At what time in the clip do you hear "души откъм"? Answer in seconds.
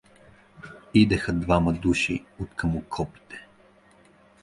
1.73-2.75